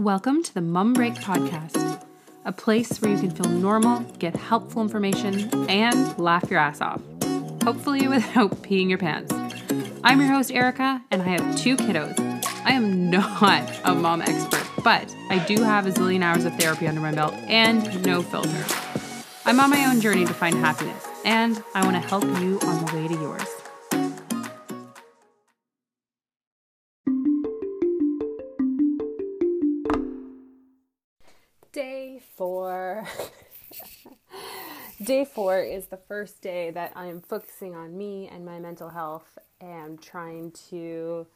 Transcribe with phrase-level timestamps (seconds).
[0.00, 2.02] Welcome to the Mom Break Podcast,
[2.46, 7.02] a place where you can feel normal, get helpful information, and laugh your ass off.
[7.62, 9.30] Hopefully, without peeing your pants.
[10.02, 12.18] I'm your host, Erica, and I have two kiddos.
[12.64, 16.88] I am not a mom expert, but I do have a zillion hours of therapy
[16.88, 18.64] under my belt and no filter.
[19.44, 22.86] I'm on my own journey to find happiness, and I want to help you on
[22.86, 23.59] the way to yours.
[35.02, 38.90] day four is the first day that I am focusing on me and my mental
[38.90, 41.26] health and trying to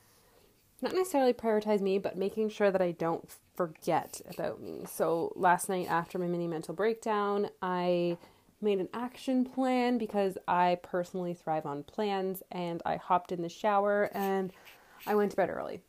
[0.82, 4.84] not necessarily prioritize me, but making sure that I don't forget about me.
[4.90, 8.18] So last night after my mini mental breakdown, I
[8.60, 13.48] made an action plan because I personally thrive on plans and I hopped in the
[13.48, 14.52] shower and
[15.06, 15.80] I went to bed early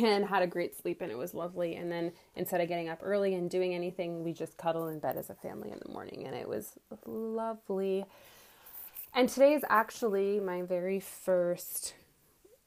[0.00, 1.76] and had a great sleep and it was lovely.
[1.76, 5.16] And then instead of getting up early and doing anything we just cuddled in bed
[5.16, 8.04] as a family in the morning and it was lovely.
[9.14, 11.94] And today is actually my very first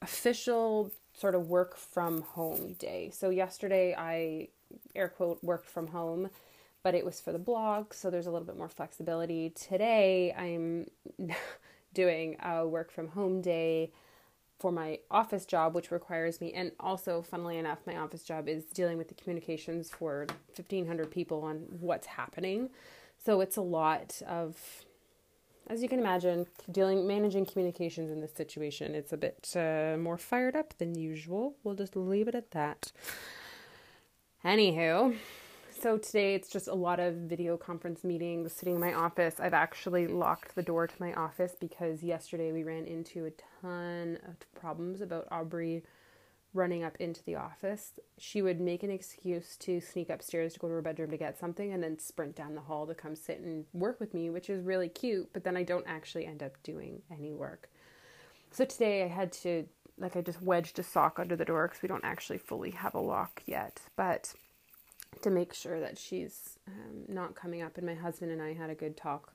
[0.00, 3.10] official sort of work from home day.
[3.12, 4.48] So yesterday i
[4.94, 6.28] air quote worked from home
[6.82, 9.50] but it was for the blog so there's a little bit more flexibility.
[9.50, 10.86] Today i'm
[11.94, 13.90] doing a work from home day
[14.58, 18.64] for my office job, which requires me, and also, funnily enough, my office job is
[18.64, 20.26] dealing with the communications for
[20.56, 22.70] 1,500 people on what's happening.
[23.22, 24.56] So it's a lot of,
[25.68, 28.94] as you can imagine, dealing, managing communications in this situation.
[28.94, 31.56] It's a bit uh, more fired up than usual.
[31.62, 32.92] We'll just leave it at that.
[34.44, 35.16] Anywho,
[35.86, 39.38] so today it's just a lot of video conference meetings, sitting in my office.
[39.38, 43.30] I've actually locked the door to my office because yesterday we ran into a
[43.62, 45.84] ton of problems about Aubrey
[46.52, 48.00] running up into the office.
[48.18, 51.38] She would make an excuse to sneak upstairs to go to her bedroom to get
[51.38, 54.50] something and then sprint down the hall to come sit and work with me, which
[54.50, 57.70] is really cute, but then I don't actually end up doing any work.
[58.50, 59.68] So today I had to
[59.98, 62.96] like I just wedged a sock under the door because we don't actually fully have
[62.96, 64.34] a lock yet, but
[65.22, 67.76] to make sure that she's um, not coming up.
[67.76, 69.34] And my husband and I had a good talk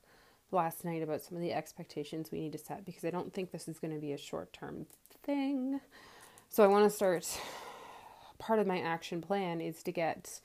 [0.50, 3.50] last night about some of the expectations we need to set because I don't think
[3.50, 4.86] this is going to be a short term
[5.22, 5.80] thing.
[6.48, 7.26] So I want to start.
[8.38, 10.40] Part of my action plan is to get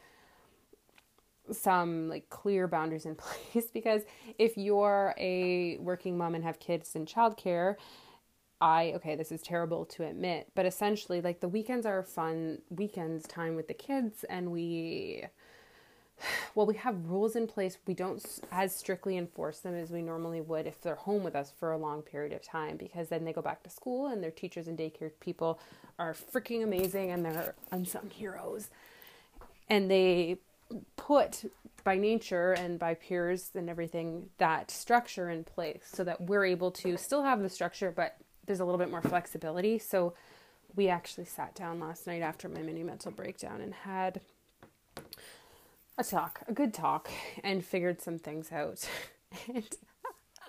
[1.52, 3.16] some like clear boundaries in
[3.54, 4.04] place because
[4.38, 7.76] if you're a working mom and have kids in childcare
[8.60, 13.28] I okay, this is terrible to admit, but essentially like the weekends are fun weekends
[13.28, 15.26] time with the kids and we
[16.56, 17.78] well, we have rules in place.
[17.86, 21.52] We don't as strictly enforce them as we normally would if they're home with us
[21.60, 24.32] for a long period of time because then they go back to school and their
[24.32, 25.60] teachers and daycare people
[26.00, 28.70] are freaking amazing and they're unsung heroes.
[29.70, 30.38] And they
[30.96, 31.52] put
[31.84, 36.72] by nature and by peers and everything that structure in place so that we're able
[36.72, 39.78] to still have the structure but there's a little bit more flexibility.
[39.78, 40.14] So
[40.76, 44.22] we actually sat down last night after my mini mental breakdown and had
[45.98, 47.10] a talk, a good talk,
[47.44, 48.88] and figured some things out.
[49.54, 49.68] and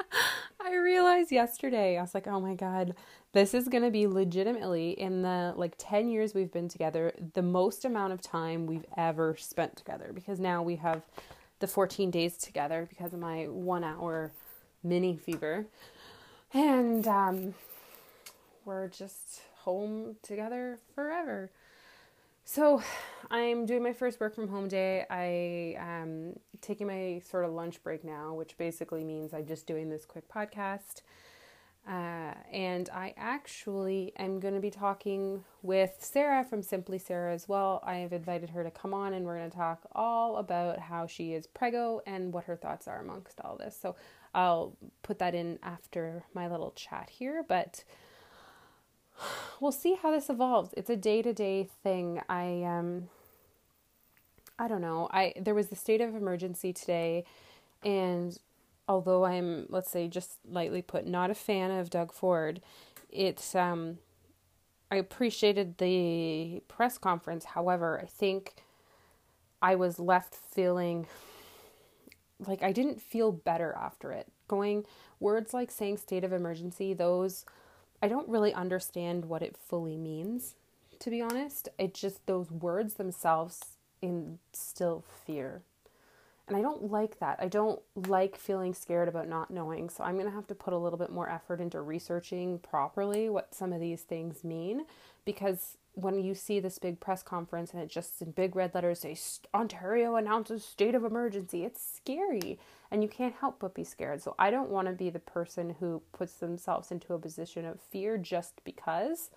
[0.60, 2.94] I realized yesterday, I was like, oh my God,
[3.32, 7.42] this is going to be legitimately in the like 10 years we've been together, the
[7.42, 11.02] most amount of time we've ever spent together because now we have
[11.60, 14.30] the 14 days together because of my one hour
[14.82, 15.66] mini fever.
[16.52, 17.54] And um,
[18.68, 21.50] we're just home together forever.
[22.44, 22.82] So,
[23.30, 25.04] I'm doing my first work from home day.
[25.10, 29.88] I am taking my sort of lunch break now, which basically means I'm just doing
[29.88, 31.02] this quick podcast.
[31.88, 37.48] Uh, and I actually am going to be talking with Sarah from Simply Sarah as
[37.48, 37.82] well.
[37.86, 41.06] I have invited her to come on and we're going to talk all about how
[41.06, 43.78] she is prego and what her thoughts are amongst all this.
[43.80, 43.96] So
[44.34, 47.42] I'll put that in after my little chat here.
[47.46, 47.84] But
[49.60, 50.70] we'll see how this evolves.
[50.76, 52.20] It's a day to day thing.
[52.28, 53.08] I um
[54.58, 55.08] I don't know.
[55.12, 57.24] I there was the state of emergency today
[57.84, 58.38] and
[58.88, 62.60] although I'm let's say just lightly put not a fan of Doug Ford,
[63.10, 63.98] it's um
[64.90, 67.44] I appreciated the press conference.
[67.44, 68.54] However, I think
[69.60, 71.06] I was left feeling
[72.46, 74.28] like I didn't feel better after it.
[74.46, 74.86] Going
[75.20, 77.44] words like saying state of emergency, those
[78.00, 80.54] I don't really understand what it fully means,
[81.00, 81.68] to be honest.
[81.78, 83.60] It just, those words themselves
[84.00, 85.62] instill fear.
[86.46, 87.38] And I don't like that.
[87.40, 89.90] I don't like feeling scared about not knowing.
[89.90, 93.28] So I'm going to have to put a little bit more effort into researching properly
[93.28, 94.86] what some of these things mean
[95.26, 99.00] because when you see this big press conference and it just in big red letters
[99.00, 99.16] say
[99.52, 102.56] Ontario announces state of emergency, it's scary
[102.90, 104.22] and you can't help but be scared.
[104.22, 107.80] So I don't want to be the person who puts themselves into a position of
[107.80, 109.30] fear just because.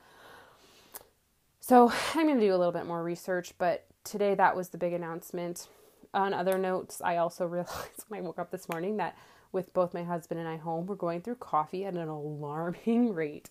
[1.59, 4.77] So I'm going to do a little bit more research, but today that was the
[4.77, 5.67] big announcement.
[6.13, 9.17] On other notes, I also realized when I woke up this morning that
[9.51, 13.49] with both my husband and I home, we're going through coffee at an alarming rate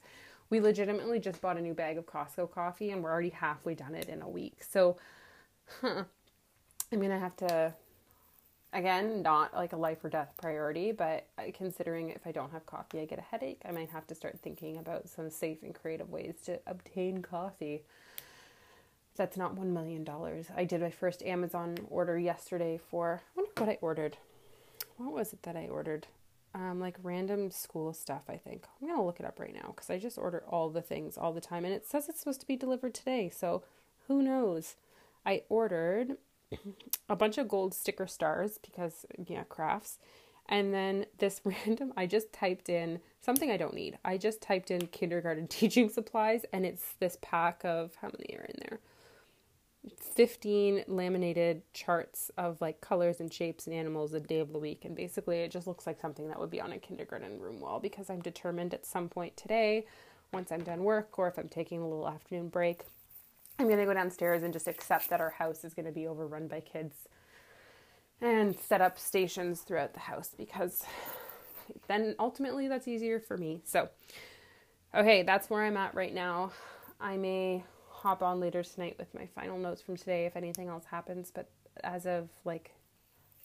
[0.51, 3.95] we legitimately just bought a new bag of Costco coffee and we're already halfway done
[3.95, 4.65] it in a week.
[4.69, 4.97] So,
[5.81, 6.05] huh,
[6.93, 7.73] I'm gonna have to,
[8.73, 13.01] again, not like a life or death priority, but considering if I don't have coffee,
[13.01, 16.11] I get a headache, I might have to start thinking about some safe and creative
[16.11, 17.85] ways to obtain coffee.
[19.17, 20.07] That's not $1 million.
[20.57, 24.17] I did my first Amazon order yesterday for, I wonder what I ordered.
[24.97, 26.07] What was it that I ordered?
[26.55, 28.65] Um, like random school stuff, I think.
[28.81, 31.17] I'm going to look it up right now because I just order all the things
[31.17, 33.31] all the time and it says it's supposed to be delivered today.
[33.35, 33.63] So
[34.09, 34.77] who knows?
[35.25, 36.17] I ordered
[37.09, 39.99] a bunch of gold sticker stars because, yeah, crafts.
[40.49, 43.99] And then this random, I just typed in something I don't need.
[44.05, 48.45] I just typed in kindergarten teaching supplies and it's this pack of, how many are
[48.45, 48.81] in there?
[49.99, 54.85] 15 laminated charts of like colors and shapes and animals a day of the week.
[54.85, 57.81] And basically, it just looks like something that would be on a kindergarten room wall
[57.81, 59.87] because I'm determined at some point today,
[60.33, 62.83] once I'm done work or if I'm taking a little afternoon break,
[63.59, 66.07] I'm going to go downstairs and just accept that our house is going to be
[66.07, 67.09] overrun by kids
[68.21, 70.85] and set up stations throughout the house because
[71.89, 73.61] then ultimately that's easier for me.
[73.65, 73.89] So,
[74.95, 76.53] okay, that's where I'm at right now.
[77.01, 77.65] I may
[78.01, 81.31] hop on later tonight with my final notes from today if anything else happens.
[81.35, 81.51] But
[81.85, 82.73] as of like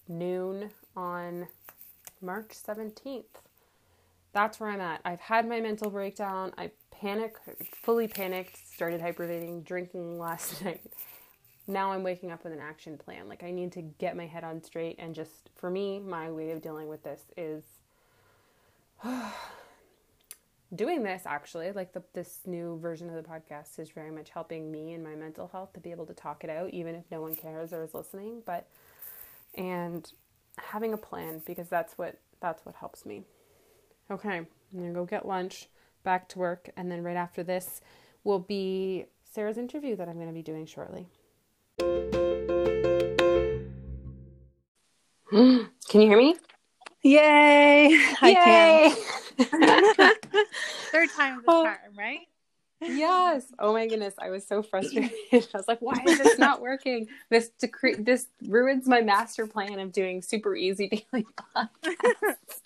[0.07, 1.47] noon on
[2.21, 3.23] March 17th,
[4.31, 5.01] that's where I'm at.
[5.03, 6.53] I've had my mental breakdown.
[6.57, 7.39] I panicked,
[7.83, 10.81] fully panicked, started hyperventilating, drinking last night.
[11.67, 13.27] Now I'm waking up with an action plan.
[13.27, 16.51] Like I need to get my head on straight and just for me, my way
[16.51, 17.63] of dealing with this is
[20.75, 24.71] doing this actually like the, this new version of the podcast is very much helping
[24.71, 27.21] me and my mental health to be able to talk it out even if no
[27.21, 28.67] one cares or is listening but
[29.55, 30.11] and
[30.57, 33.23] having a plan because that's what that's what helps me.
[34.11, 35.67] Okay i'm gonna go get lunch
[36.03, 37.81] back to work and then right after this
[38.23, 41.07] will be sarah's interview that i'm to be doing shortly.
[45.31, 46.35] Can you hear me
[47.05, 47.89] yay
[48.23, 48.93] yay
[49.37, 51.63] Third time the Oh.
[51.63, 52.19] charm, right?
[52.81, 53.45] Yes.
[53.57, 55.11] Oh my goodness, I was so frustrated.
[55.33, 57.07] I was like, "Why is this not working?
[57.29, 61.25] This decree this ruins my master plan of doing super easy daily
[61.55, 62.61] podcasts."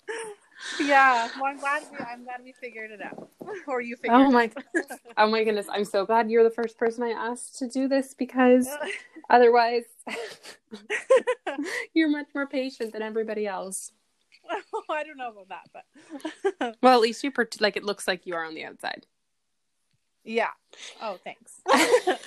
[0.80, 1.28] Yeah.
[1.36, 3.30] Well, I'm glad we I'm glad we figured it out,
[3.66, 4.20] or you oh figured.
[4.20, 4.50] Oh it my,
[5.16, 5.66] oh my goodness!
[5.70, 8.68] I'm so glad you're the first person I asked to do this because
[9.30, 9.84] otherwise,
[11.94, 13.92] you're much more patient than everybody else.
[14.90, 15.70] I don't know about that,
[16.58, 19.06] but Well, at least you per- like it looks like you are on the outside.
[20.24, 20.50] yeah.
[21.02, 21.60] Oh, thanks.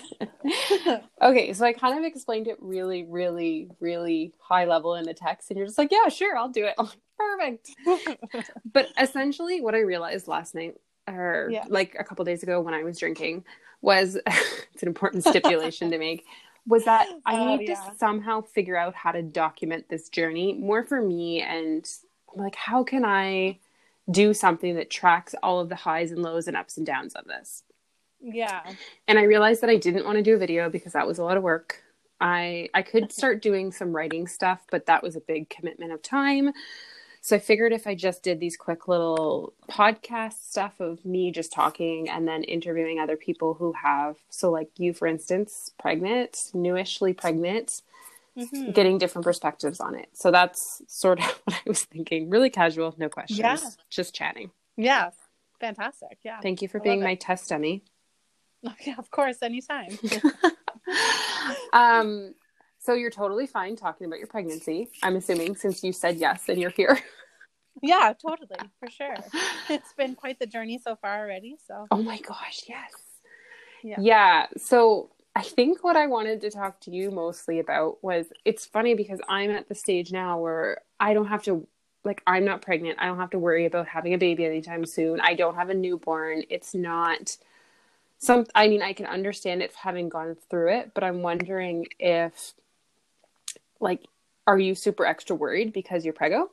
[1.21, 5.49] okay, so I kind of explained it really, really, really high level in the text,
[5.49, 6.75] and you're just like, yeah, sure, I'll do it.
[6.77, 7.71] Like, perfect.
[8.73, 10.75] But essentially, what I realized last night,
[11.07, 11.63] or Yeah.
[11.67, 13.45] like a couple days ago when I was drinking,
[13.81, 14.17] was
[14.73, 16.25] it's an important stipulation to make.
[16.65, 17.75] Was that I Oh, need yeah.
[17.75, 21.89] to somehow figure out how to document this journey more for me, and
[22.35, 23.59] like, how can I
[24.11, 27.25] do something that tracks all of the highs and lows and ups and downs of
[27.25, 27.63] this?
[28.21, 28.61] yeah.
[29.07, 31.23] and I realized that I didn't want to do a video because that was a
[31.23, 31.83] lot of work.
[32.19, 36.01] I I could start doing some writing stuff, but that was a big commitment of
[36.01, 36.51] time.
[37.25, 41.53] So I figured if I just did these quick little podcast stuff of me just
[41.53, 47.13] talking and then interviewing other people who have so like you for instance, pregnant, newishly
[47.13, 47.81] pregnant,
[48.37, 48.73] Mhm.
[48.73, 50.09] getting different perspectives on it.
[50.11, 52.29] So that's sort of what I was thinking.
[52.29, 53.39] Really casual, no questions.
[53.39, 53.57] Yeah.
[53.89, 54.51] Just chatting.
[54.75, 55.11] Yeah.
[55.61, 56.17] Fantastic.
[56.23, 56.41] Yeah.
[56.41, 57.83] Thank you for I being my test dummy.
[58.85, 58.95] Yeah.
[58.97, 59.41] Of course.
[59.41, 59.97] Anytime.
[61.73, 62.33] um,
[62.83, 64.89] so you're totally fine talking about your pregnancy.
[65.01, 66.99] I'm assuming since you said yes and you're here.
[67.81, 68.13] yeah.
[68.21, 68.59] Totally.
[68.79, 69.15] For sure.
[69.69, 71.55] It's been quite the journey so far already.
[71.65, 71.87] So.
[71.91, 72.91] Oh my gosh, yes.
[73.83, 73.95] Yeah.
[73.99, 74.47] Yeah.
[74.57, 78.95] So I think what I wanted to talk to you mostly about was it's funny
[78.95, 81.65] because I'm at the stage now where I don't have to
[82.03, 82.99] like I'm not pregnant.
[82.99, 85.21] I don't have to worry about having a baby anytime soon.
[85.21, 86.43] I don't have a newborn.
[86.49, 87.37] It's not
[88.17, 92.53] some I mean I can understand it having gone through it, but I'm wondering if
[93.83, 94.01] like
[94.47, 96.47] are you super extra worried because you're preggo?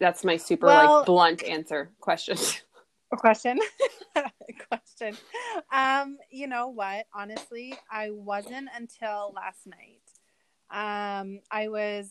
[0.00, 2.38] That's my super Well- like blunt answer question.
[3.12, 3.60] A question.
[4.14, 4.34] question.
[4.68, 5.16] question.
[5.72, 7.06] Um, you know what?
[7.14, 10.02] Honestly, I wasn't until last night.
[10.70, 12.10] Um, I was.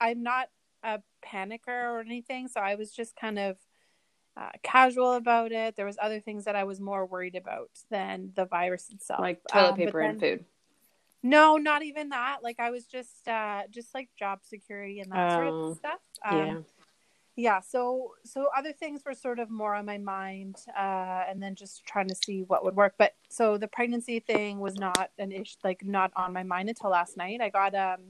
[0.00, 0.48] I'm not
[0.84, 3.56] a panicker or anything, so I was just kind of
[4.36, 5.74] uh, casual about it.
[5.74, 9.40] There was other things that I was more worried about than the virus itself, like
[9.50, 10.44] toilet Um, paper and food.
[11.22, 12.38] No, not even that.
[12.42, 16.00] Like I was just, uh, just like job security and that sort Oh, of stuff.
[16.24, 16.56] yeah.
[17.36, 21.54] yeah so so other things were sort of more on my mind uh and then
[21.54, 25.30] just trying to see what would work but so the pregnancy thing was not an
[25.32, 28.00] issue like not on my mind until last night i got um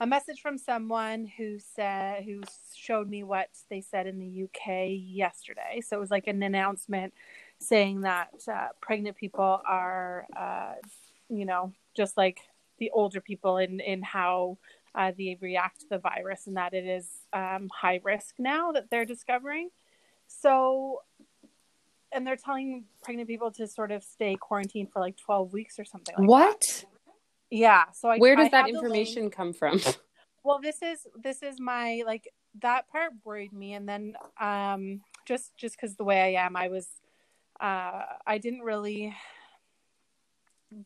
[0.00, 2.40] a message from someone who said who
[2.74, 7.12] showed me what they said in the uk yesterday so it was like an announcement
[7.58, 10.74] saying that uh, pregnant people are uh
[11.28, 12.40] you know just like
[12.78, 14.58] the older people in in how
[14.94, 18.90] uh, they react to the virus and that it is um, high risk now that
[18.90, 19.70] they're discovering.
[20.28, 21.00] So,
[22.12, 25.84] and they're telling pregnant people to sort of stay quarantined for like 12 weeks or
[25.84, 26.60] something like what?
[26.60, 26.84] that.
[27.50, 27.84] Yeah.
[27.92, 29.80] So I, Where does I that information come from?
[30.46, 32.28] Well, this is, this is my, like
[32.60, 33.72] that part worried me.
[33.72, 36.86] And then, um, just, just cause the way I am, I was,
[37.62, 39.16] uh, I didn't really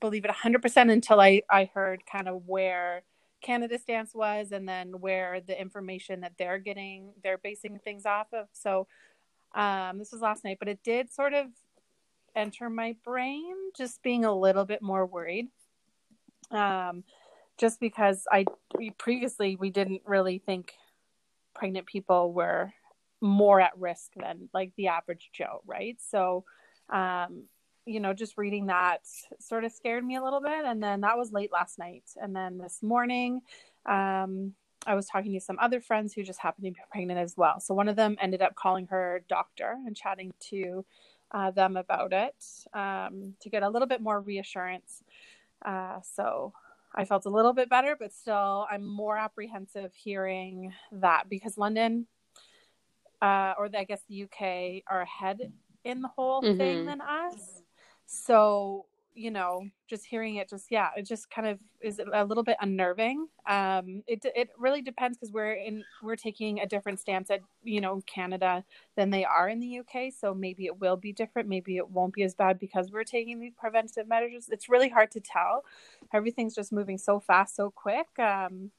[0.00, 3.02] believe it 100% until I, I heard kind of where
[3.42, 8.28] Canada's stance was and then where the information that they're getting, they're basing things off
[8.32, 8.46] of.
[8.52, 8.86] So
[9.54, 11.46] um, this was last night, but it did sort of
[12.34, 15.48] enter my brain, just being a little bit more worried.
[16.50, 17.04] Um,
[17.58, 20.72] just because I we, previously we didn't really think
[21.54, 22.72] pregnant people were
[23.20, 25.96] more at risk than like the average Joe, right?
[26.08, 26.44] So,
[26.88, 27.44] um,
[27.88, 29.00] you know, just reading that
[29.40, 30.64] sort of scared me a little bit.
[30.64, 32.04] And then that was late last night.
[32.16, 33.40] And then this morning,
[33.86, 34.52] um,
[34.86, 37.60] I was talking to some other friends who just happened to be pregnant as well.
[37.60, 40.84] So one of them ended up calling her doctor and chatting to
[41.32, 42.36] uh, them about it
[42.74, 45.02] um, to get a little bit more reassurance.
[45.64, 46.52] Uh, so
[46.94, 52.06] I felt a little bit better, but still, I'm more apprehensive hearing that because London,
[53.22, 55.52] uh, or the, I guess the UK, are ahead
[55.84, 56.56] in the whole Mhm.
[56.56, 57.62] thing than us.
[58.10, 62.42] So, you know, just hearing it, just yeah, it just kind of is a little
[62.42, 63.28] bit unnerving.
[63.46, 67.82] Um, it it really depends because we're in we're taking a different stance at you
[67.82, 68.64] know Canada
[68.96, 70.10] than they are in the UK.
[70.18, 71.50] So maybe it will be different.
[71.50, 74.48] Maybe it won't be as bad because we're taking these preventative measures.
[74.50, 75.64] It's really hard to tell.
[76.14, 78.18] Everything's just moving so fast, so quick.
[78.18, 78.70] Um,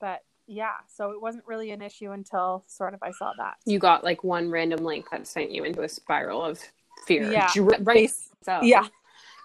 [0.00, 3.54] but yeah, so it wasn't really an issue until sort of I saw that.
[3.66, 6.60] you got like one random link that sent you into a spiral of
[7.06, 7.30] fear.
[7.30, 7.50] Yeah.
[7.54, 8.10] Dr- Right.
[8.42, 8.86] So, yeah.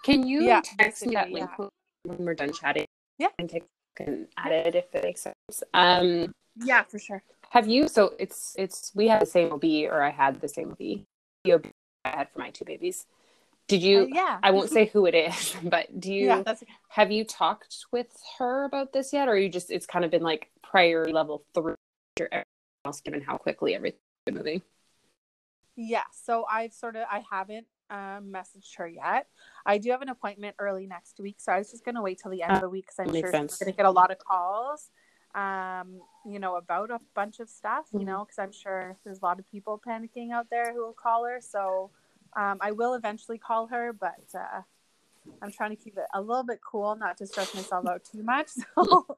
[0.04, 1.50] Can you Yeah, text me that link
[2.04, 2.86] when we're done chatting?
[3.18, 3.30] Yeah.
[3.38, 3.66] And take
[4.00, 5.64] and add it if it makes sense.
[5.74, 7.22] Um, Yeah, for sure.
[7.50, 7.88] have you?
[7.88, 11.06] So it's it's we had the same OB, or I had the same OB.
[11.44, 11.66] The OB
[12.06, 13.06] I had for my two babies.
[13.68, 14.04] Did you?
[14.04, 14.40] Uh, yeah.
[14.42, 16.28] I won't say who it is, but do you?
[16.28, 16.66] yeah, okay.
[16.90, 20.24] Have you talked with her about this yet, or you just it's kind of been
[20.24, 21.76] like priority level three
[22.86, 24.62] else, given how quickly everything's been moving?
[25.82, 29.28] Yeah, so I've sort of I haven't um, messaged her yet.
[29.66, 32.32] I do have an appointment early next week, so I was just gonna wait till
[32.32, 33.54] the end of the week because I'm sure sense.
[33.54, 34.90] she's gonna get a lot of calls,
[35.36, 38.06] um, you know, about a bunch of stuff, you Mhm.
[38.08, 41.24] know, because I'm sure there's a lot of people panicking out there who will call
[41.24, 41.40] her.
[41.40, 41.92] So
[42.36, 44.64] um, I will eventually call her, but uh,
[45.42, 48.22] I'm trying to keep it a little bit cool, not to stress myself out too
[48.22, 48.50] much.
[48.76, 49.18] So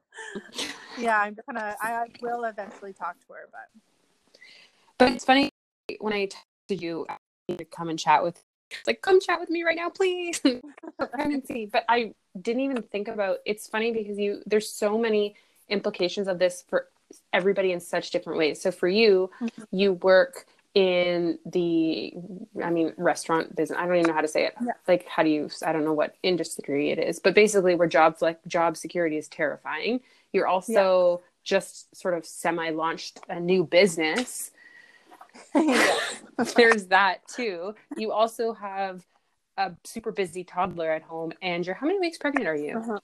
[0.99, 3.67] yeah, I'm gonna I I will eventually talk to her, but
[4.99, 5.49] But it's funny
[5.99, 7.05] when I texted you
[7.49, 8.41] to come and chat with,
[8.87, 10.41] like come chat with me right now, please.
[11.13, 13.37] Pregnancy, but I didn't even think about.
[13.45, 15.35] It's funny because you there's so many
[15.69, 16.87] implications of this for
[17.33, 18.61] everybody in such different ways.
[18.61, 19.67] So for you, Mhm.
[19.71, 22.13] you work in the
[22.63, 24.71] i mean restaurant business i don't even know how to say it Yeah.
[24.87, 28.21] like how do you i don't know what industry it is but basically where jobs
[28.21, 29.99] like job security is terrifying
[30.31, 34.60] you're also just sort of semi launched a new business yeah.
[36.55, 37.75] there's that too.
[37.97, 39.05] You also have
[39.57, 42.77] a super busy toddler at home, and you're how many weeks pregnant are you?
[42.77, 42.99] Uh-huh.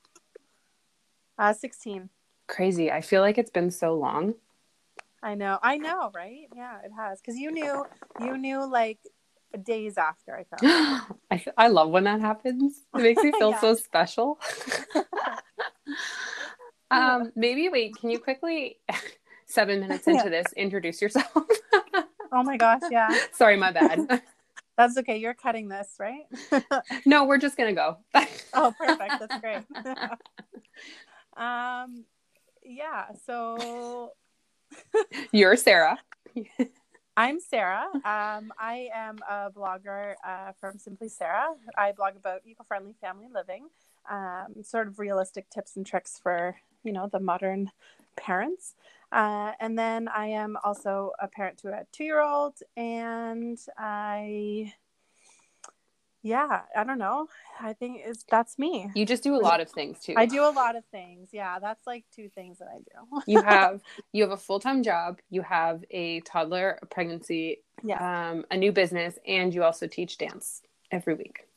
[1.38, 2.10] Uh, 16.
[2.48, 2.92] Crazy.
[2.92, 4.36] I feel like it's been so long.
[5.22, 5.60] I know.
[5.62, 6.48] I know, right?
[6.56, 7.20] Yeah, it has.
[7.20, 7.86] Because you knew,
[8.22, 9.00] you knew like
[9.64, 11.18] days after I found.
[11.32, 12.86] I, I love when that happens.
[12.96, 13.60] It makes me feel Yeah.
[13.60, 14.40] so special.
[16.90, 17.98] um, maybe wait.
[18.00, 18.78] Can you quickly,
[19.46, 21.28] seven minutes into this, introduce yourself?
[22.32, 23.16] Oh my gosh, yeah.
[23.32, 24.22] Sorry, my bad.
[24.78, 25.18] That's okay.
[25.18, 26.26] You're cutting this, right?
[27.06, 27.98] no, we're just gonna go.
[28.54, 29.14] oh, perfect.
[29.20, 29.64] That's great.
[31.38, 32.06] um,
[32.64, 33.06] yeah.
[33.26, 34.12] So
[35.32, 35.98] You're Sarah.
[37.16, 37.88] I'm Sarah.
[37.96, 41.48] Um, I am a blogger uh, from Simply Sarah.
[41.76, 43.70] I blog about eco-friendly family living,
[44.10, 47.72] um, sort of realistic tips and tricks for you know the modern
[48.16, 48.76] parents.
[49.12, 54.74] Uh, and then I am also a parent to a two-year-old, and I
[56.24, 57.28] yeah i don't know.
[57.62, 58.92] I think it's that's me.
[58.96, 60.14] You just do a lot of things too.
[60.18, 61.30] I do a lot of things.
[61.32, 63.22] Yeah that's like two things that i do.
[63.28, 68.46] You have you have a full-time job you have a toddler a pregnancy yeah um,
[68.52, 70.62] a new business and you also teach dance
[70.92, 71.48] every week.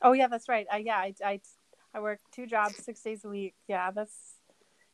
[0.00, 0.66] Oh yeah that's right.
[0.72, 1.40] Uh, yeah I, I
[1.94, 3.54] i work two jobs six days a week.
[3.68, 4.36] Yeah that's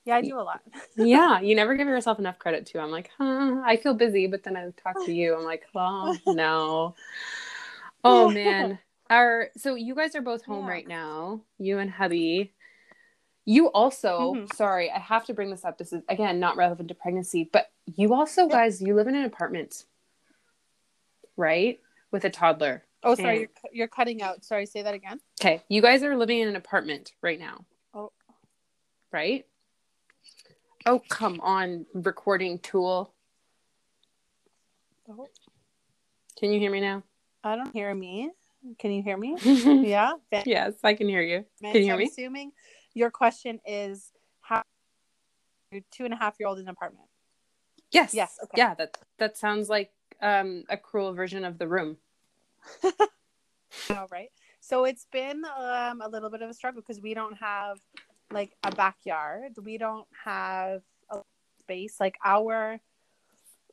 [0.09, 0.61] yeah i do a lot
[0.97, 4.43] yeah you never give yourself enough credit too i'm like huh i feel busy but
[4.43, 6.95] then i talk to you i'm like oh no
[8.05, 8.79] Oh man.
[9.11, 10.73] Our so you guys are both home yeah.
[10.73, 11.43] right now.
[11.59, 12.53] You and hubby.
[13.45, 14.55] You also, mm-hmm.
[14.55, 15.79] sorry, I have to bring this up.
[15.79, 19.25] This is again not relevant to pregnancy, but you also guys, you live in an
[19.25, 19.87] apartment.
[21.37, 21.81] Right?
[22.11, 22.85] With a toddler.
[23.03, 23.41] Oh, sorry, and...
[23.41, 24.45] you're, you're cutting out.
[24.45, 25.21] Sorry, say that again.
[25.41, 25.62] Okay.
[25.69, 27.65] You guys are living in an apartment right now.
[27.95, 28.12] Oh.
[29.12, 29.47] Right?
[30.88, 33.12] Oh, come on, recording tool.
[35.07, 35.26] Oh.
[36.38, 37.02] Can you hear me now?
[37.45, 38.30] I don't hear me.
[38.78, 39.37] Can you hear me?
[39.87, 40.14] yeah.
[40.47, 41.45] yes, I can hear you.
[41.61, 42.07] Can you hear I'm me?
[42.07, 42.52] Assuming
[42.95, 44.62] your question is how
[45.92, 47.09] two and a half year old in an apartment.
[47.90, 48.14] Yes.
[48.14, 48.38] Yes.
[48.45, 48.57] Okay.
[48.57, 48.73] Yeah.
[48.73, 49.90] That that sounds like
[50.23, 51.99] um, a cruel version of the room.
[53.90, 54.30] All right.
[54.61, 57.76] So it's been um, a little bit of a struggle because we don't have
[58.32, 59.52] like a backyard.
[59.62, 61.18] We don't have a
[61.61, 61.97] space.
[62.00, 62.80] Like our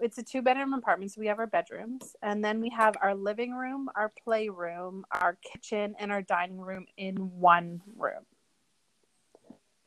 [0.02, 2.16] it's a two bedroom apartment so we have our bedrooms.
[2.22, 6.86] And then we have our living room our playroom our kitchen and our dining room
[6.98, 8.26] in one room.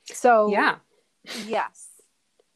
[0.04, 0.76] So yeah.
[1.46, 1.88] yes.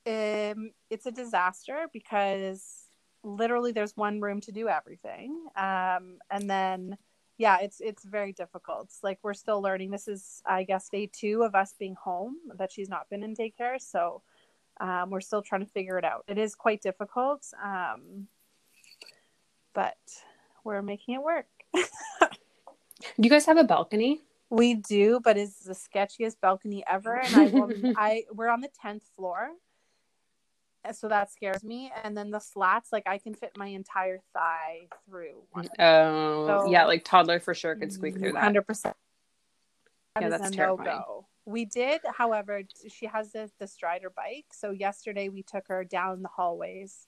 [0.04, 2.88] Um, it's a disaster because
[3.22, 5.46] literally there's one room to do everything.
[5.56, 6.96] Um, and then
[7.42, 11.42] yeah it's it's very difficult like we're still learning this is i guess day two
[11.42, 14.22] of us being home that she's not been in daycare so
[14.80, 16.24] um, we're still trying to figure it out.
[16.28, 18.26] It is quite difficult, um,
[19.74, 19.96] but
[20.64, 21.46] we're making it work.
[21.74, 21.80] do
[23.18, 24.20] you guys have a balcony?
[24.50, 28.68] We do, but it's the sketchiest balcony ever, and I, will, I we're on the
[28.80, 29.50] tenth floor,
[30.92, 31.92] so that scares me.
[32.02, 35.42] And then the slats, like I can fit my entire thigh through.
[35.78, 38.42] Oh, so, yeah, like toddler for sure could squeak through that.
[38.42, 38.96] Hundred percent.
[40.20, 40.88] Yeah, that's terrifying.
[40.88, 41.26] No-go.
[41.44, 44.46] We did, however, she has the, the Strider bike.
[44.52, 47.06] So yesterday we took her down the hallways.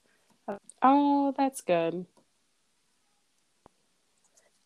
[0.83, 2.07] Oh, that's good.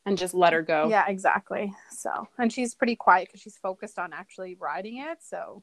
[0.07, 0.89] And just let her go.
[0.89, 1.75] Yeah, exactly.
[1.91, 5.19] So, and she's pretty quiet because she's focused on actually riding it.
[5.21, 5.63] So,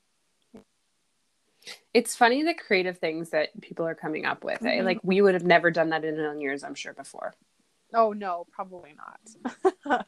[1.93, 4.63] it's funny the creative things that people are coming up with.
[4.63, 4.78] Eh?
[4.78, 4.86] Mm-hmm.
[4.86, 7.34] Like we would have never done that in a million years, I'm sure, before.
[7.93, 10.06] Oh no, probably not.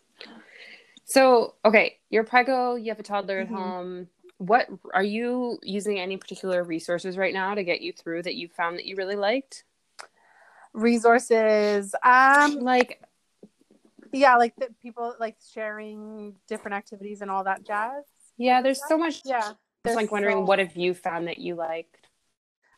[1.08, 3.56] So, okay, you're prego, you have a toddler at mm-hmm.
[3.56, 4.08] home.
[4.40, 8.50] What are you using any particular resources right now to get you through that you
[8.50, 9.64] found that you really liked?
[10.74, 13.02] Resources, um, like
[14.12, 18.04] yeah, like the people like sharing different activities and all that jazz.
[18.38, 19.22] Yeah, there's so much.
[19.24, 19.54] Yeah,
[19.88, 20.42] just like wondering so...
[20.42, 22.08] what have you found that you liked.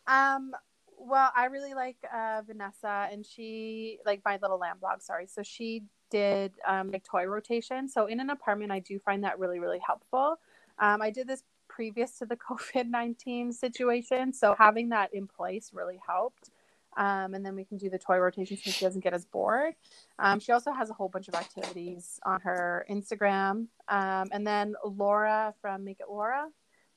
[0.08, 0.54] Um,
[0.98, 5.02] well, I really like uh, Vanessa, and she like my little lamb blog.
[5.02, 7.88] Sorry, so she did um, like toy rotation.
[7.88, 10.40] So in an apartment, I do find that really, really helpful.
[10.80, 14.34] Um, I did this previous to the COVID 19 situation.
[14.34, 16.50] So having that in place really helped.
[16.98, 19.76] Um, and then we can do the toy rotation so she doesn't get as bored.
[20.18, 23.68] Um, she also has a whole bunch of activities on her Instagram.
[23.88, 26.48] Um, and then Laura from Make It Laura,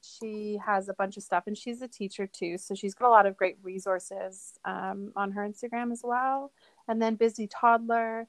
[0.02, 2.58] she has a bunch of stuff and she's a teacher too.
[2.58, 6.52] So she's got a lot of great resources um, on her Instagram as well.
[6.88, 8.28] And then Busy Toddler.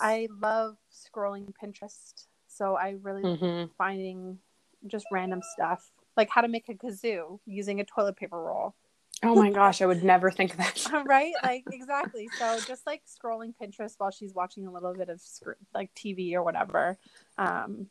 [0.00, 2.26] I love scrolling Pinterest.
[2.48, 3.72] So I really mm-hmm.
[3.76, 4.38] finding
[4.86, 8.74] just random stuff, like how to make a kazoo using a toilet paper roll.
[9.22, 11.04] Oh my gosh, I would never think of that.
[11.06, 11.32] right?
[11.42, 12.30] Like exactly.
[12.38, 16.32] So just like scrolling Pinterest while she's watching a little bit of sc- like TV
[16.32, 16.98] or whatever.
[17.36, 17.88] Um,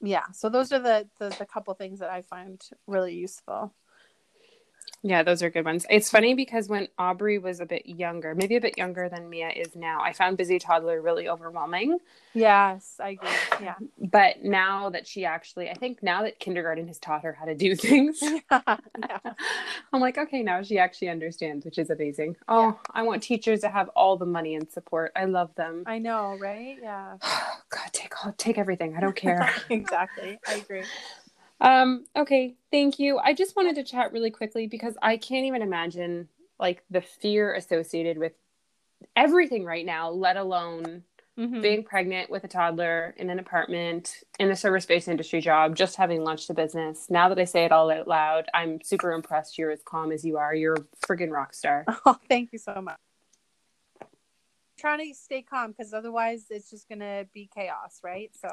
[0.00, 0.24] yeah.
[0.32, 3.74] So those are the, the the couple things that I find really useful.
[5.02, 5.86] Yeah, those are good ones.
[5.88, 9.50] It's funny because when Aubrey was a bit younger, maybe a bit younger than Mia
[9.50, 11.98] is now, I found Busy Toddler really overwhelming.
[12.34, 13.28] Yes, I agree.
[13.62, 13.74] Yeah.
[13.98, 17.54] But now that she actually, I think now that kindergarten has taught her how to
[17.54, 18.60] do things, yeah.
[19.92, 22.34] I'm like, okay, now she actually understands, which is amazing.
[22.48, 22.72] Oh, yeah.
[22.92, 25.12] I want teachers to have all the money and support.
[25.14, 25.84] I love them.
[25.86, 26.76] I know, right?
[26.82, 27.16] Yeah.
[27.70, 28.96] God, take take everything.
[28.96, 29.48] I don't care.
[29.70, 30.38] exactly.
[30.48, 30.82] I agree.
[31.60, 33.18] Um, okay, thank you.
[33.18, 36.28] I just wanted to chat really quickly because I can't even imagine
[36.60, 38.32] like the fear associated with
[39.16, 41.04] everything right now, let alone
[41.36, 41.62] Mhm.
[41.62, 45.94] being pregnant with a toddler in an apartment in a service based industry job, just
[45.96, 47.08] having launched a business.
[47.10, 50.24] Now that I say it all out loud, I'm super impressed you're as calm as
[50.24, 50.52] you are.
[50.52, 51.84] You're a friggin' rock star.
[52.06, 52.98] Oh, thank you so much.
[54.78, 58.30] Trying to stay calm because otherwise it's just gonna be chaos, right?
[58.34, 58.48] So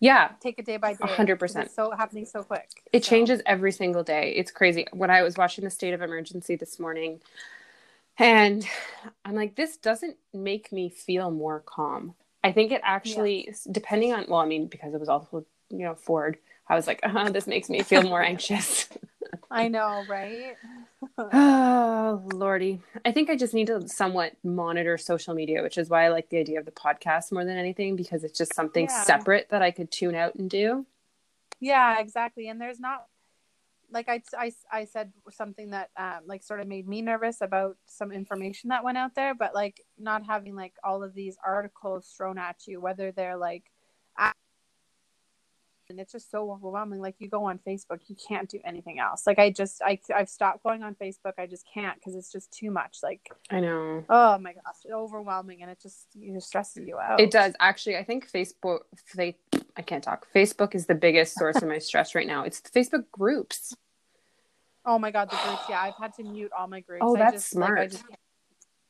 [0.00, 0.98] Yeah, take it day by day.
[1.02, 1.66] A hundred 'cause percent.
[1.66, 2.68] It's so happening so quick.
[2.92, 4.32] it So- changes every single day.
[4.32, 4.86] It's crazy.
[4.92, 7.20] When I was watching the state of emergency this morning,
[8.18, 8.66] and
[9.24, 12.14] I'm like, this doesn't make me feel more calm.
[12.42, 15.94] I think it actually, depending on, well, I mean, because it was also, you know,
[15.94, 18.88] Ford, I was like, uh this makes me feel more anxious.
[19.50, 20.56] I know, right?
[21.32, 22.80] Oh, Lordy.
[23.04, 26.28] I think I just need to somewhat monitor social media, which is why I like
[26.28, 29.04] the idea of the podcast more than anything, because it's just something Yeah.
[29.04, 30.86] separate that I could tune out and do.
[31.60, 32.48] Yeah, exactly.
[32.48, 33.06] And there's not
[33.92, 37.76] like I, I, I said something that um, like sort of made me nervous about
[37.86, 42.12] some information that went out there, but like not having like all of these articles
[42.16, 43.69] thrown at you, whether they're like,
[45.90, 47.00] and it's just so overwhelming.
[47.00, 49.26] Like you go on Facebook, you can't do anything else.
[49.26, 51.34] Like I just, I, I've stopped going on Facebook.
[51.38, 52.98] I just can't because it's just too much.
[53.02, 54.04] Like, I know.
[54.08, 57.20] oh my gosh, it's overwhelming, and it just just stresses you out.
[57.20, 57.54] It does.
[57.60, 58.80] Actually, I think Facebook,
[59.14, 59.36] they,
[59.76, 60.26] I can't talk.
[60.34, 62.44] Facebook is the biggest source of my stress right now.
[62.44, 63.76] It's the Facebook groups.
[64.86, 65.62] Oh my god, the groups.
[65.68, 67.02] Yeah, I've had to mute all my groups.
[67.04, 67.90] Oh, I that's just, like, I smart.
[67.90, 68.04] just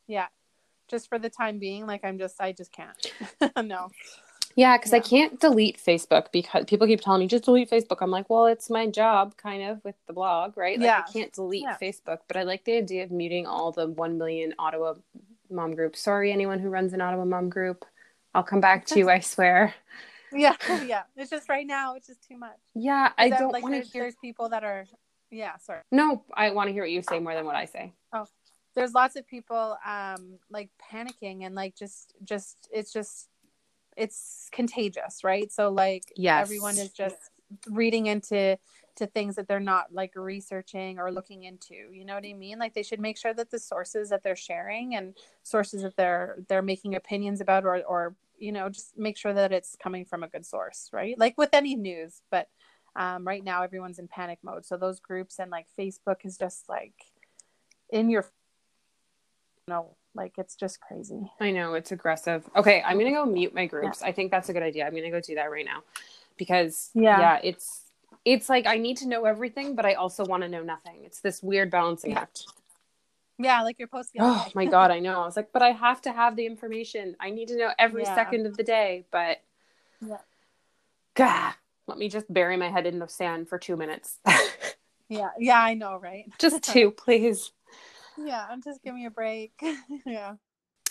[0.07, 0.27] yeah,
[0.89, 3.13] just for the time being, like I'm just, I just can't.
[3.67, 3.91] no.
[4.57, 7.99] Yeah, because I can't delete Facebook because people keep telling me just delete Facebook.
[8.01, 10.79] I'm like, well, it's my job, kind of, with the blog, right?
[10.79, 11.05] Like, Yeah.
[11.07, 11.77] I can't delete Yeah.
[11.81, 14.95] Facebook, but I like the idea of muting all the one million Ottawa
[15.51, 16.01] mom groups.
[16.01, 17.85] Sorry, anyone who runs an Ottawa mom group.
[18.35, 19.75] I'll come back to you, I swear.
[20.33, 21.03] Yeah, yeah.
[21.17, 22.57] It's just right now, it's just too much.
[22.75, 24.03] Yeah, I don't like want to hear.
[24.03, 24.87] there's people that are,
[25.31, 25.81] yeah, sorry.
[25.91, 27.93] No, I want to hear what you say more than what I say.
[28.13, 28.27] Oh,
[28.77, 33.29] there's lots of people um like panicking and like just, just it's just,
[34.01, 35.53] it's contagious, right?
[35.53, 36.41] So like Yes.
[36.41, 37.17] everyone is just
[37.69, 38.59] reading into
[38.97, 42.59] to things that they're not like researching or looking into you know what i mean
[42.59, 46.37] like they should make sure that the sources that they're sharing and sources that they're
[46.49, 50.23] they're making opinions about or or you know just make sure that it's coming from
[50.23, 52.49] a good source right like with any news but
[52.97, 56.69] um, right now everyone's in panic mode so those groups and like facebook is just
[56.69, 56.95] like
[57.91, 58.27] in your
[59.67, 62.49] no like it's just crazy I know it's aggressive.
[62.57, 64.03] Okay, I'm gonna go mute my groups.
[64.03, 64.87] I think that's a good idea.
[64.87, 65.83] I'm gonna go do that right now
[66.37, 67.19] because Yeah.
[67.19, 67.85] yeah, it's
[68.25, 71.05] it's like I need to know everything, but I also want to know nothing.
[71.05, 72.21] It's this weird balancing Yeah.
[72.21, 72.47] act.
[73.39, 75.21] yeah like you're posting all Oh my god, I know.
[75.23, 77.17] I was like, but I have to have the information.
[77.21, 78.15] I need to know every Yeah.
[78.15, 79.07] second of the day.
[79.11, 79.41] But
[80.01, 80.19] Yeah.
[81.15, 81.53] Gah,
[81.87, 84.19] let me just bury my head in the sand for two minutes.
[85.09, 87.51] yeah yeah i know right just two, please.
[88.25, 89.53] Yeah just give me a break
[90.07, 90.35] yeah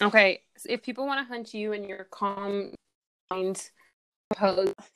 [0.01, 2.71] Okay, so if people want to hunt you and your calm
[3.29, 3.69] mind
[4.33, 4.73] pose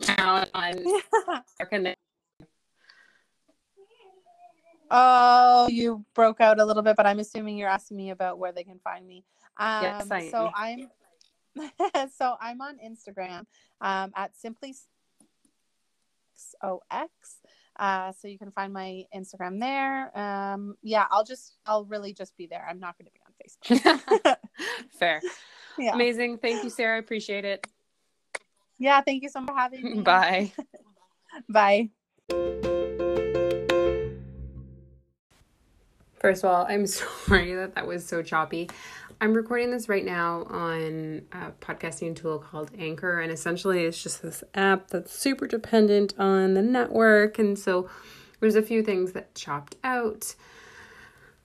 [0.00, 0.84] down on
[1.56, 1.94] where can they
[4.90, 8.52] Oh, you broke out a little bit, but I'm assuming you're asking me about where
[8.52, 9.24] they can find me.
[9.56, 10.30] Um, Yes, I am.
[10.30, 10.90] so I'm
[12.16, 13.46] so I'm on Instagram
[13.80, 14.74] um, at simply
[16.62, 17.38] ox.
[17.78, 20.16] Uh, so you can find my Instagram there.
[20.16, 22.64] Um, yeah, I'll just I'll really just be there.
[22.68, 24.36] I'm not going to be on Facebook.
[24.98, 25.20] Fair.
[25.78, 26.38] yeah, Amazing.
[26.38, 26.96] Thank you, Sarah.
[26.96, 27.66] I appreciate it.
[28.78, 29.00] yeah.
[29.00, 30.02] Thank you so much for having me.
[30.02, 30.52] Bye.
[31.48, 33.20] Bye.
[36.24, 36.86] First of all, I'm
[37.26, 38.70] sorry that that was so choppy.
[39.20, 44.22] I'm recording this right now on a podcasting tool called Anchor, and essentially it's just
[44.22, 47.38] this app that's super dependent on the network.
[47.38, 47.90] And so
[48.40, 50.34] there's a few things that chopped out.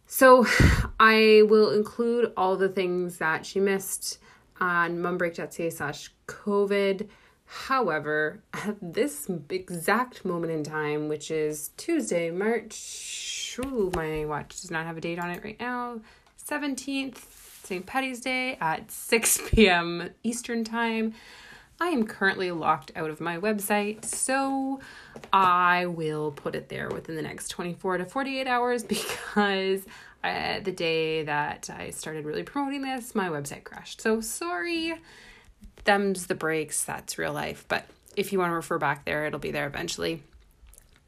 [0.08, 0.46] So
[0.98, 4.20] I will include all the things that she missed
[4.62, 7.10] on mombreak.ca slash COVID.
[7.44, 14.72] However, at this exact moment in time, which is Tuesday, March, ooh, my watch does
[14.72, 16.00] not have a date on it right now,
[16.48, 17.18] 17th,
[17.64, 17.86] St.
[17.86, 20.10] Patty's Day at 6 p.m.
[20.24, 21.14] Eastern Time.
[21.82, 24.82] I am currently locked out of my website, so
[25.32, 29.86] I will put it there within the next 24 to 48 hours because
[30.24, 34.02] uh, the day that I started really promoting this, my website crashed.
[34.02, 34.96] So sorry.
[35.86, 36.84] Them's the breaks.
[36.84, 37.64] That's real life.
[37.68, 37.86] But
[38.18, 40.22] if you want to refer back there, it'll be there eventually.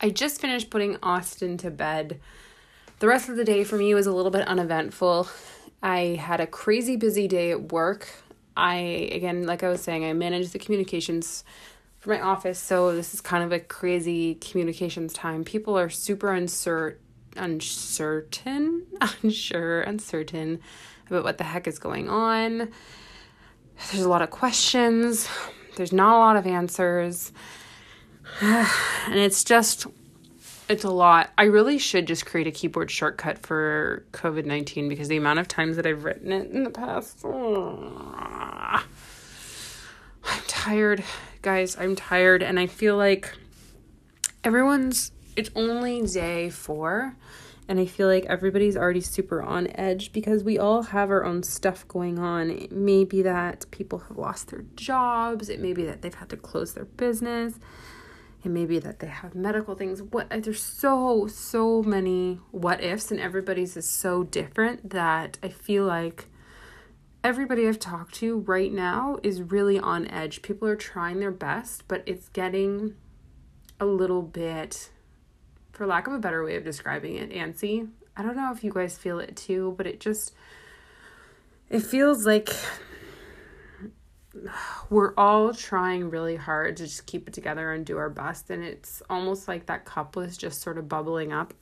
[0.03, 2.19] I just finished putting Austin to bed.
[2.97, 5.27] The rest of the day for me was a little bit uneventful.
[5.83, 8.07] I had a crazy busy day at work.
[8.57, 8.75] I,
[9.11, 11.43] again, like I was saying, I manage the communications
[11.99, 15.43] for my office, so this is kind of a crazy communications time.
[15.43, 16.97] People are super uncertain,
[17.37, 18.87] uncertain,
[19.23, 20.59] unsure, uncertain
[21.07, 22.71] about what the heck is going on.
[23.91, 25.29] There's a lot of questions,
[25.75, 27.31] there's not a lot of answers.
[29.07, 29.87] And it's just,
[30.69, 31.31] it's a lot.
[31.37, 35.47] I really should just create a keyboard shortcut for COVID 19 because the amount of
[35.47, 37.25] times that I've written it in the past.
[37.25, 38.83] I'm
[40.47, 41.03] tired,
[41.41, 41.75] guys.
[41.77, 42.43] I'm tired.
[42.43, 43.35] And I feel like
[44.43, 47.15] everyone's, it's only day four
[47.71, 51.41] and I feel like everybody's already super on edge because we all have our own
[51.41, 52.49] stuff going on.
[52.49, 56.27] It may be that people have lost their jobs, it may be that they've had
[56.31, 57.53] to close their business,
[58.43, 60.01] it may be that they have medical things.
[60.01, 65.49] What uh, there's so so many what ifs and everybody's is so different that I
[65.49, 66.27] feel like
[67.23, 70.41] everybody I've talked to right now is really on edge.
[70.41, 72.95] People are trying their best, but it's getting
[73.80, 74.89] a little bit
[75.71, 77.89] for lack of a better way of describing it, antsy.
[78.17, 80.34] I don't know if you guys feel it too, but it just
[81.69, 82.49] it feels like
[84.89, 88.63] we're all trying really hard to just keep it together and do our best and
[88.63, 91.53] it's almost like that cup was just sort of bubbling up.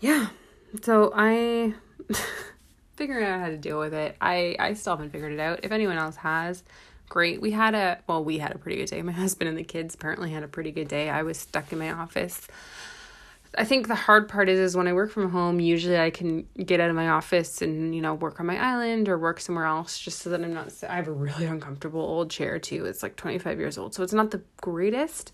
[0.00, 0.28] Yeah.
[0.82, 1.74] So I
[2.96, 4.16] figuring out how to deal with it.
[4.20, 5.60] I I still haven't figured it out.
[5.62, 6.62] If anyone else has,
[7.08, 7.40] great.
[7.40, 9.02] We had a well, we had a pretty good day.
[9.02, 11.10] My husband and the kids apparently had a pretty good day.
[11.10, 12.46] I was stuck in my office.
[13.56, 16.46] I think the hard part is is when I work from home, usually I can
[16.64, 19.64] get out of my office and, you know, work on my island or work somewhere
[19.64, 22.84] else just so that I'm not I have a really uncomfortable old chair too.
[22.84, 23.94] It's like 25 years old.
[23.94, 25.32] So it's not the greatest.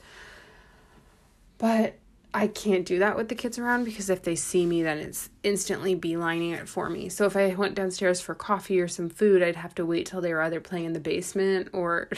[1.59, 1.99] But
[2.33, 5.31] I can't do that with the kids around because if they see me, then it's
[5.43, 7.09] instantly beelining it for me.
[7.09, 10.21] So if I went downstairs for coffee or some food, I'd have to wait till
[10.21, 12.09] they were either playing in the basement or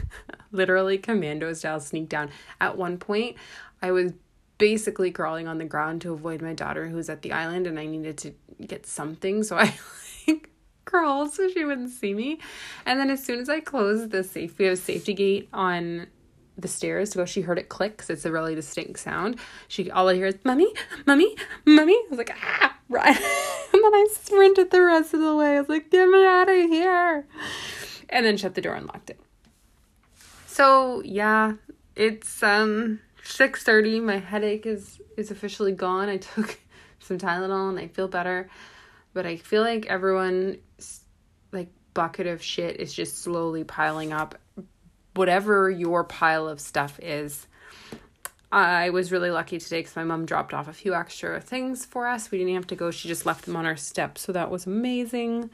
[0.52, 2.30] literally commando style sneak down.
[2.60, 3.36] At one point,
[3.82, 4.12] I was
[4.64, 7.78] basically crawling on the ground to avoid my daughter who was at the island and
[7.78, 8.32] I needed to
[8.66, 9.42] get something.
[9.42, 9.74] So I
[10.26, 10.48] like
[10.86, 12.40] crawled so she wouldn't see me.
[12.86, 16.06] And then as soon as I closed the safe, we have a safety gate on
[16.56, 17.26] the stairs to go.
[17.26, 19.38] She heard it click because it's a really distinct sound.
[19.68, 20.72] She all I hear is "mummy,
[21.04, 23.08] mummy, mummy." I was like, "Ah, right!"
[23.72, 25.58] and then I sprinted the rest of the way.
[25.58, 27.26] I was like, "Get me out of here!"
[28.08, 29.20] And then shut the door and locked it.
[30.46, 31.54] So yeah,
[31.96, 34.00] it's um six thirty.
[34.00, 36.08] My headache is is officially gone.
[36.08, 36.58] I took
[37.00, 38.48] some Tylenol and I feel better,
[39.12, 40.58] but I feel like everyone
[41.52, 44.36] like bucket of shit is just slowly piling up
[45.14, 47.46] whatever your pile of stuff is.
[48.52, 52.06] I was really lucky today because my mom dropped off a few extra things for
[52.06, 52.30] us.
[52.30, 54.16] We didn't have to go, she just left them on our step.
[54.16, 55.50] So that was amazing.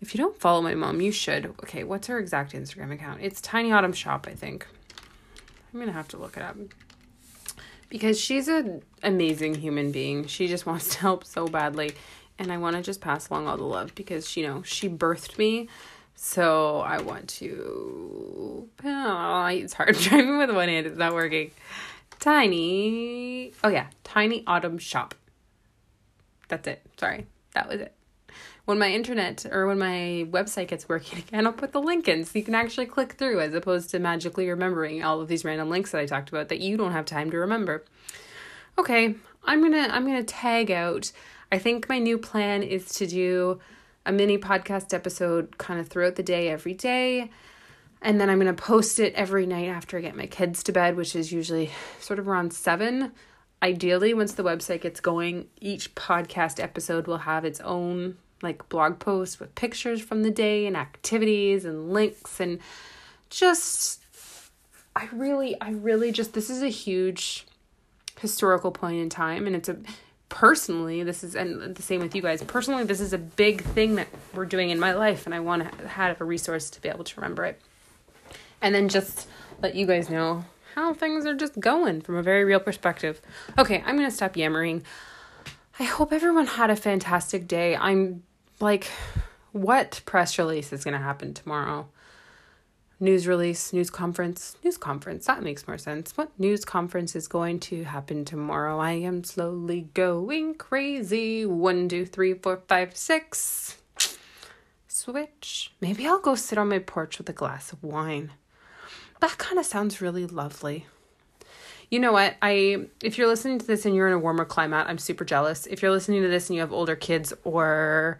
[0.00, 1.46] If you don't follow my mom, you should.
[1.46, 3.20] Okay, what's her exact Instagram account?
[3.20, 4.66] It's Tiny Autumn Shop, I think.
[5.72, 6.56] I'm gonna have to look it up
[7.90, 10.26] because she's an amazing human being.
[10.26, 11.92] She just wants to help so badly,
[12.38, 15.36] and I want to just pass along all the love because you know she birthed
[15.36, 15.68] me
[16.22, 18.68] so I want to.
[18.84, 20.86] Oh, it's hard driving with one hand.
[20.86, 21.50] It's not working.
[22.18, 23.52] Tiny.
[23.64, 25.14] Oh yeah, Tiny Autumn Shop.
[26.48, 26.82] That's it.
[26.98, 27.94] Sorry, that was it.
[28.70, 32.24] When my internet or when my website gets working again, I'll put the link in
[32.24, 35.68] so you can actually click through as opposed to magically remembering all of these random
[35.68, 37.84] links that I talked about that you don't have time to remember.
[38.78, 41.10] Okay, I'm gonna I'm gonna tag out.
[41.50, 43.58] I think my new plan is to do
[44.06, 47.28] a mini podcast episode kind of throughout the day every day.
[48.00, 50.72] And then I'm going to post it every night after I get my kids to
[50.72, 53.10] bed, which is usually sort of around seven.
[53.64, 58.98] Ideally, once the website gets going, each podcast episode will have its own like blog
[58.98, 62.58] posts with pictures from the day and activities and links and
[63.28, 64.02] just
[64.96, 67.46] I really I really just this is a huge
[68.20, 69.76] historical point in time and it's a
[70.28, 73.96] personally this is and the same with you guys personally this is a big thing
[73.96, 76.88] that we're doing in my life and i want to have a resource to be
[76.88, 77.60] able to remember it.
[78.62, 79.26] And then just
[79.62, 83.20] let you guys know how things are just going from a very real perspective.
[83.58, 84.82] Okay i'm gonna stop yammering.
[85.78, 87.74] I hope everyone had a fantastic day.
[87.74, 88.22] I'm
[88.60, 88.90] like
[89.52, 91.88] what press release is gonna happen tomorrow
[93.00, 95.26] news release, news conference, news conference.
[95.26, 96.16] That makes more sense.
[96.16, 98.78] What news conference is going to happen tomorrow?
[98.78, 101.46] I am slowly going crazy.
[101.46, 103.78] One, two, three, four, five, six.
[104.86, 105.72] Switch.
[105.80, 108.32] Maybe I'll go sit on my porch with a glass of wine.
[109.20, 110.86] That kind of sounds really lovely.
[111.90, 112.36] You know what?
[112.42, 115.66] I if you're listening to this and you're in a warmer climate, I'm super jealous.
[115.66, 118.18] If you're listening to this and you have older kids or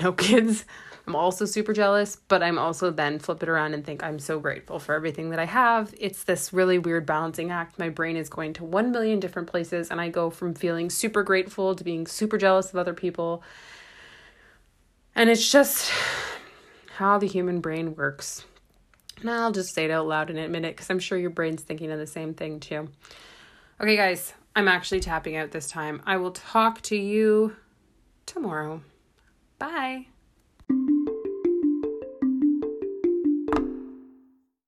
[0.00, 0.64] no kids,
[1.06, 4.38] I'm also super jealous, but I'm also then flip it around and think I'm so
[4.38, 5.92] grateful for everything that I have.
[5.98, 7.78] It's this really weird balancing act.
[7.78, 11.22] My brain is going to 1 million different places, and I go from feeling super
[11.22, 13.42] grateful to being super jealous of other people.
[15.14, 15.90] And it's just
[16.96, 18.44] how the human brain works.
[19.20, 21.62] And I'll just say it out loud in a minute because I'm sure your brain's
[21.62, 22.88] thinking of the same thing too.
[23.80, 26.00] Okay, guys, I'm actually tapping out this time.
[26.06, 27.56] I will talk to you
[28.26, 28.82] tomorrow.
[29.62, 30.11] Bye.